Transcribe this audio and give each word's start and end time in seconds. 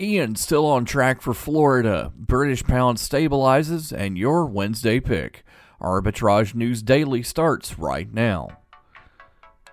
Ian 0.00 0.36
still 0.36 0.64
on 0.64 0.84
track 0.84 1.20
for 1.20 1.34
Florida. 1.34 2.12
British 2.16 2.62
pound 2.62 2.98
stabilizes, 2.98 3.92
and 3.92 4.16
your 4.16 4.46
Wednesday 4.46 5.00
pick. 5.00 5.44
Arbitrage 5.80 6.54
News 6.54 6.82
Daily 6.82 7.24
starts 7.24 7.80
right 7.80 8.12
now. 8.14 8.48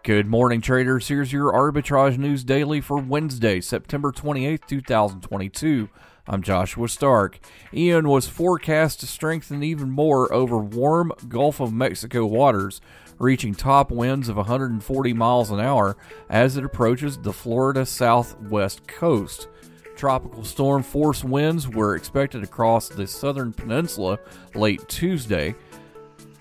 Good 0.01 0.25
morning, 0.25 0.61
traders. 0.61 1.09
Here's 1.09 1.31
your 1.31 1.53
Arbitrage 1.53 2.17
News 2.17 2.43
Daily 2.43 2.81
for 2.81 2.97
Wednesday, 2.97 3.61
September 3.61 4.11
28th, 4.11 4.65
2022. 4.65 5.89
I'm 6.27 6.41
Joshua 6.41 6.87
Stark. 6.87 7.37
Ian 7.71 8.09
was 8.09 8.27
forecast 8.27 9.01
to 9.01 9.07
strengthen 9.07 9.61
even 9.61 9.91
more 9.91 10.33
over 10.33 10.57
warm 10.57 11.11
Gulf 11.27 11.59
of 11.59 11.71
Mexico 11.71 12.25
waters, 12.25 12.81
reaching 13.19 13.53
top 13.53 13.91
winds 13.91 14.27
of 14.27 14.37
140 14.37 15.13
miles 15.13 15.51
an 15.51 15.59
hour 15.59 15.95
as 16.31 16.57
it 16.57 16.65
approaches 16.65 17.19
the 17.19 17.31
Florida 17.31 17.85
southwest 17.85 18.87
coast. 18.87 19.49
Tropical 19.95 20.43
storm 20.43 20.83
force 20.83 21.23
winds 21.23 21.69
were 21.69 21.95
expected 21.95 22.43
across 22.43 22.89
the 22.89 23.07
southern 23.07 23.53
peninsula 23.53 24.19
late 24.53 24.87
Tuesday, 24.89 25.55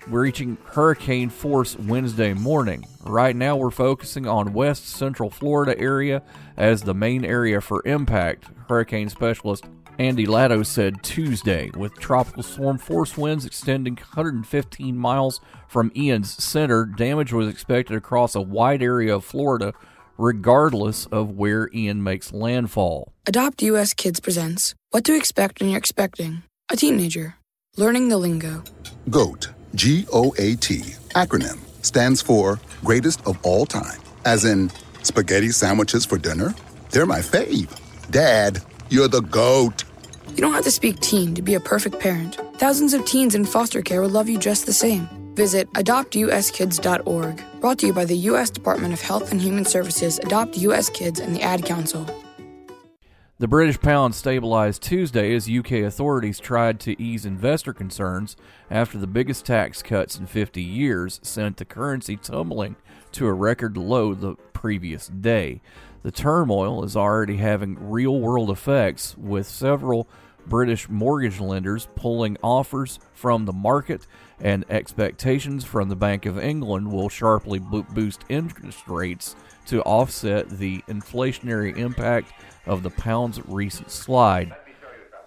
We're 0.09 0.21
reaching 0.21 0.57
hurricane 0.65 1.29
force 1.29 1.75
Wednesday 1.77 2.33
morning. 2.33 2.85
Right 3.03 3.35
now, 3.35 3.55
we're 3.55 3.71
focusing 3.71 4.27
on 4.27 4.53
west 4.53 4.87
central 4.87 5.31
Florida 5.31 5.79
area 5.79 6.21
as 6.57 6.83
the 6.83 6.93
main 6.93 7.25
area 7.25 7.59
for 7.59 7.81
impact, 7.87 8.45
hurricane 8.67 9.09
specialist 9.09 9.65
Andy 9.97 10.25
Latto 10.25 10.65
said 10.65 11.01
Tuesday, 11.03 11.71
with 11.75 11.97
tropical 11.97 12.43
storm 12.43 12.77
force 12.77 13.17
winds 13.17 13.45
extending 13.45 13.95
115 13.95 14.97
miles 14.97 15.39
from 15.67 15.91
Ian's 15.95 16.43
center. 16.43 16.85
Damage 16.85 17.31
was 17.31 17.47
expected 17.47 17.95
across 17.95 18.35
a 18.35 18.41
wide 18.41 18.83
area 18.83 19.15
of 19.15 19.23
Florida 19.23 19.73
regardless 20.17 21.05
of 21.07 21.31
where 21.31 21.69
Ian 21.73 22.03
makes 22.03 22.33
landfall. 22.33 23.13
Adopt 23.25 23.61
US 23.63 23.93
Kids 23.93 24.19
presents 24.19 24.75
What 24.91 25.03
to 25.05 25.15
Expect 25.15 25.61
When 25.61 25.69
You're 25.69 25.77
Expecting 25.77 26.43
a 26.71 26.75
Teenager. 26.75 27.35
Learning 27.77 28.09
the 28.09 28.17
lingo. 28.17 28.63
GOAT, 29.09 29.49
G 29.75 30.05
O 30.11 30.33
A 30.37 30.55
T, 30.55 30.79
acronym, 31.15 31.59
stands 31.83 32.21
for 32.21 32.59
Greatest 32.83 33.25
of 33.27 33.37
All 33.43 33.65
Time. 33.65 33.99
As 34.23 34.45
in, 34.45 34.71
spaghetti 35.03 35.49
sandwiches 35.49 36.05
for 36.05 36.17
dinner? 36.17 36.55
They're 36.91 37.05
my 37.05 37.19
fave. 37.19 37.69
Dad, 38.09 38.61
you're 38.89 39.07
the 39.07 39.21
GOAT. 39.21 39.83
You 40.29 40.37
don't 40.37 40.53
have 40.53 40.63
to 40.63 40.71
speak 40.71 40.99
teen 41.01 41.35
to 41.35 41.41
be 41.41 41.53
a 41.53 41.59
perfect 41.59 41.99
parent. 41.99 42.39
Thousands 42.55 42.93
of 42.93 43.05
teens 43.05 43.35
in 43.35 43.45
foster 43.45 43.81
care 43.81 44.01
will 44.01 44.09
love 44.09 44.29
you 44.29 44.37
just 44.37 44.65
the 44.65 44.73
same. 44.73 45.07
Visit 45.35 45.71
adoptuskids.org. 45.73 47.43
Brought 47.65 47.79
to 47.79 47.87
you 47.87 47.93
by 47.93 48.05
the 48.05 48.17
U.S. 48.29 48.51
Department 48.51 48.93
of 48.93 49.01
Health 49.01 49.31
and 49.31 49.41
Human 49.41 49.65
Services, 49.65 50.19
Adopt 50.19 50.55
U.S. 50.57 50.87
Kids, 50.87 51.19
and 51.19 51.35
the 51.35 51.41
Ad 51.41 51.65
Council. 51.65 52.05
The 53.39 53.47
British 53.47 53.79
pound 53.79 54.13
stabilized 54.13 54.83
Tuesday 54.83 55.33
as 55.33 55.49
UK 55.49 55.71
authorities 55.71 56.39
tried 56.39 56.79
to 56.81 57.01
ease 57.01 57.25
investor 57.25 57.73
concerns 57.73 58.35
after 58.69 58.99
the 58.99 59.07
biggest 59.07 59.47
tax 59.47 59.81
cuts 59.81 60.15
in 60.15 60.27
50 60.27 60.61
years 60.61 61.19
sent 61.23 61.57
the 61.57 61.65
currency 61.65 62.17
tumbling 62.17 62.75
to 63.13 63.25
a 63.25 63.33
record 63.33 63.77
low 63.77 64.13
the 64.13 64.35
previous 64.53 65.07
day. 65.07 65.59
The 66.03 66.11
turmoil 66.11 66.83
is 66.83 66.95
already 66.95 67.37
having 67.37 67.89
real 67.89 68.19
world 68.19 68.51
effects, 68.51 69.17
with 69.17 69.47
several 69.47 70.07
British 70.47 70.89
mortgage 70.89 71.39
lenders 71.39 71.87
pulling 71.95 72.37
offers 72.43 72.99
from 73.13 73.45
the 73.45 73.53
market, 73.53 74.05
and 74.39 74.65
expectations 74.69 75.63
from 75.63 75.89
the 75.89 75.95
Bank 75.95 76.25
of 76.25 76.37
England 76.37 76.91
will 76.91 77.09
sharply 77.09 77.59
boost 77.59 78.25
interest 78.29 78.87
rates 78.87 79.35
to 79.67 79.81
offset 79.83 80.49
the 80.49 80.81
inflationary 80.87 81.77
impact 81.77 82.31
of 82.65 82.83
the 82.83 82.89
pound's 82.89 83.43
recent 83.45 83.89
slide. 83.89 84.55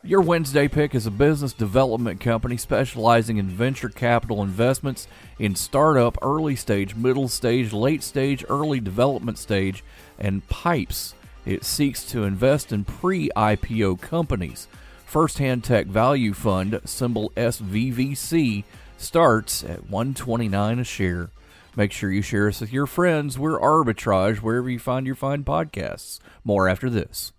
Your 0.05 0.21
Wednesday 0.21 0.69
pick 0.69 0.95
is 0.95 1.07
a 1.07 1.11
business 1.11 1.53
development 1.53 2.21
company 2.21 2.57
specializing 2.57 3.37
in 3.39 3.49
venture 3.49 3.89
capital 3.89 4.43
investments 4.43 5.09
in 5.41 5.57
startup, 5.57 6.17
early 6.23 6.55
stage, 6.55 6.95
middle 6.95 7.27
stage, 7.29 7.73
late 7.73 8.05
stage, 8.05 8.45
early 8.49 8.79
development 8.79 9.39
stage, 9.39 9.83
and 10.19 10.47
pipes. 10.49 11.15
It 11.45 11.65
seeks 11.65 12.05
to 12.11 12.25
invest 12.25 12.73
in 12.73 12.85
pre 12.85 13.31
IPO 13.37 14.01
companies. 14.01 14.69
First 15.09 15.39
Hand 15.39 15.65
Tech 15.65 15.87
Value 15.87 16.35
Fund, 16.35 16.83
symbol 16.85 17.33
SVVC, 17.35 18.65
starts 18.99 19.65
at 19.65 19.89
129 19.89 20.79
a 20.79 20.85
share. 20.85 21.31
Make 21.75 21.93
sure 21.93 22.13
you 22.13 22.21
share 22.21 22.47
us 22.49 22.61
with 22.61 22.75
your 22.75 22.87
friends. 22.87 23.39
We're 23.39 23.59
Arbitrage 23.59 24.43
wherever 24.43 24.69
you 24.69 24.79
find 24.79 25.07
your 25.07 25.15
fine 25.17 25.45
podcasts. 25.45 26.19
More 26.45 26.69
after 26.69 26.91
this. 26.91 27.33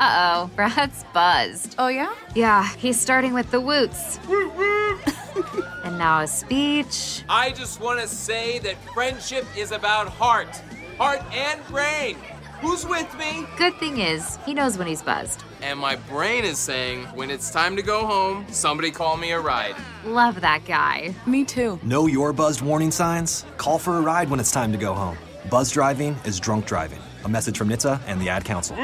Uh 0.00 0.48
oh, 0.48 0.50
Brad's 0.56 1.04
buzzed. 1.14 1.76
Oh, 1.78 1.86
yeah? 1.86 2.12
Yeah, 2.34 2.68
he's 2.74 3.00
starting 3.00 3.34
with 3.34 3.52
the 3.52 3.60
woots. 3.60 4.18
and 5.84 5.96
now 5.96 6.22
a 6.22 6.26
speech. 6.26 7.22
I 7.28 7.52
just 7.52 7.80
want 7.80 8.00
to 8.00 8.08
say 8.08 8.58
that 8.58 8.74
friendship 8.92 9.46
is 9.56 9.70
about 9.70 10.08
heart, 10.08 10.60
heart 10.98 11.22
and 11.32 11.64
brain. 11.68 12.16
Who's 12.60 12.84
with 12.86 13.16
me? 13.16 13.46
Good 13.56 13.74
thing 13.76 14.00
is, 14.00 14.36
he 14.44 14.52
knows 14.52 14.76
when 14.76 14.86
he's 14.86 15.00
buzzed. 15.00 15.44
And 15.62 15.78
my 15.78 15.96
brain 15.96 16.44
is 16.44 16.58
saying, 16.58 17.04
when 17.14 17.30
it's 17.30 17.50
time 17.50 17.74
to 17.74 17.82
go 17.82 18.04
home, 18.04 18.44
somebody 18.50 18.90
call 18.90 19.16
me 19.16 19.30
a 19.30 19.40
ride. 19.40 19.74
Love 20.04 20.42
that 20.42 20.66
guy. 20.66 21.14
Me 21.24 21.42
too. 21.42 21.80
Know 21.82 22.06
your 22.06 22.34
buzzed 22.34 22.60
warning 22.60 22.90
signs? 22.90 23.46
Call 23.56 23.78
for 23.78 23.96
a 23.96 24.02
ride 24.02 24.28
when 24.28 24.38
it's 24.38 24.52
time 24.52 24.72
to 24.72 24.78
go 24.78 24.92
home. 24.92 25.16
Buzz 25.50 25.70
driving 25.70 26.14
is 26.26 26.38
drunk 26.38 26.66
driving. 26.66 27.00
A 27.24 27.30
message 27.30 27.56
from 27.56 27.70
NHTSA 27.70 27.98
and 28.06 28.20
the 28.20 28.28
Ad 28.28 28.44
Council. 28.44 28.76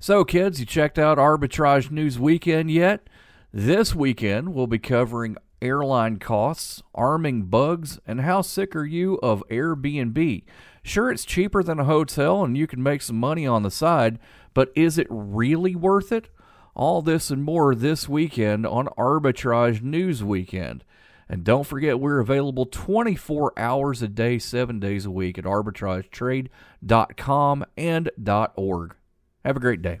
So, 0.00 0.24
kids, 0.24 0.58
you 0.58 0.66
checked 0.66 0.98
out 0.98 1.18
Arbitrage 1.18 1.92
News 1.92 2.18
Weekend 2.18 2.68
yet? 2.68 3.08
This 3.52 3.94
weekend, 3.94 4.54
we'll 4.54 4.66
be 4.66 4.78
covering 4.80 5.36
airline 5.62 6.18
costs, 6.18 6.82
arming 6.94 7.42
bugs, 7.42 8.00
and 8.06 8.22
how 8.22 8.42
sick 8.42 8.74
are 8.74 8.84
you 8.84 9.18
of 9.22 9.44
Airbnb? 9.50 10.42
Sure, 10.88 11.10
it's 11.10 11.26
cheaper 11.26 11.62
than 11.62 11.78
a 11.78 11.84
hotel 11.84 12.42
and 12.42 12.56
you 12.56 12.66
can 12.66 12.82
make 12.82 13.02
some 13.02 13.20
money 13.20 13.46
on 13.46 13.62
the 13.62 13.70
side, 13.70 14.18
but 14.54 14.72
is 14.74 14.96
it 14.96 15.06
really 15.10 15.74
worth 15.74 16.12
it? 16.12 16.30
All 16.74 17.02
this 17.02 17.30
and 17.30 17.44
more 17.44 17.74
this 17.74 18.08
weekend 18.08 18.66
on 18.66 18.86
Arbitrage 18.96 19.82
News 19.82 20.24
Weekend. 20.24 20.84
And 21.28 21.44
don't 21.44 21.66
forget, 21.66 22.00
we're 22.00 22.20
available 22.20 22.64
24 22.64 23.52
hours 23.58 24.00
a 24.00 24.08
day, 24.08 24.38
seven 24.38 24.80
days 24.80 25.04
a 25.04 25.10
week 25.10 25.36
at 25.36 25.44
arbitragetrade.com 25.44 27.66
and 27.76 28.10
.org. 28.56 28.96
Have 29.44 29.58
a 29.58 29.60
great 29.60 29.82
day. 29.82 30.00